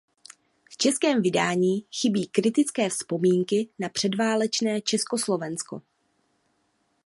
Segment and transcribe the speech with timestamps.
[0.71, 5.81] V českém vydání chybí kritické vzpomínky na předválečné Československo.